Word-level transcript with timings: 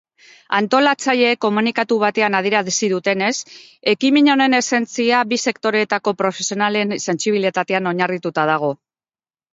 Antolatzaileek 0.59 1.39
komunikatu 1.45 1.97
bateanadierazi 2.03 2.89
dutenez, 2.95 3.29
ekimen 3.93 4.31
honen 4.35 4.59
esentzia 4.61 5.21
bi 5.35 5.39
sektoreetako 5.45 6.17
profesionalensentsibilitatean 6.23 7.93
oinarrituta 7.95 8.49
dago. 8.55 8.77